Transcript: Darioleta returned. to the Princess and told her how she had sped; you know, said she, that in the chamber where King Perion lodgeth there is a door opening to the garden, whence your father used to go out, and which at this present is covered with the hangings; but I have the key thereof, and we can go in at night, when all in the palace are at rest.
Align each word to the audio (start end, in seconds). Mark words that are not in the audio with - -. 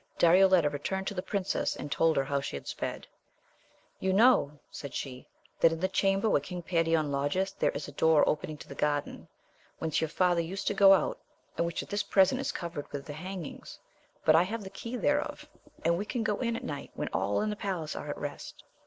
Darioleta 0.17 0.67
returned. 0.67 1.05
to 1.05 1.13
the 1.13 1.21
Princess 1.21 1.75
and 1.75 1.91
told 1.91 2.17
her 2.17 2.23
how 2.23 2.41
she 2.41 2.55
had 2.55 2.65
sped; 2.67 3.05
you 3.99 4.11
know, 4.11 4.57
said 4.71 4.95
she, 4.95 5.27
that 5.59 5.71
in 5.71 5.79
the 5.79 5.87
chamber 5.87 6.27
where 6.27 6.41
King 6.41 6.63
Perion 6.63 7.11
lodgeth 7.11 7.59
there 7.59 7.69
is 7.69 7.87
a 7.87 7.91
door 7.91 8.27
opening 8.27 8.57
to 8.57 8.67
the 8.67 8.73
garden, 8.73 9.27
whence 9.77 10.01
your 10.01 10.07
father 10.07 10.41
used 10.41 10.65
to 10.65 10.73
go 10.73 10.93
out, 10.95 11.19
and 11.55 11.67
which 11.67 11.83
at 11.83 11.89
this 11.89 12.01
present 12.01 12.41
is 12.41 12.51
covered 12.51 12.91
with 12.91 13.05
the 13.05 13.13
hangings; 13.13 13.77
but 14.25 14.35
I 14.35 14.41
have 14.41 14.63
the 14.63 14.71
key 14.71 14.95
thereof, 14.95 15.47
and 15.85 15.99
we 15.99 16.05
can 16.05 16.23
go 16.23 16.37
in 16.39 16.55
at 16.55 16.63
night, 16.63 16.89
when 16.95 17.09
all 17.09 17.39
in 17.43 17.51
the 17.51 17.55
palace 17.55 17.95
are 17.95 18.09
at 18.09 18.17
rest. 18.17 18.63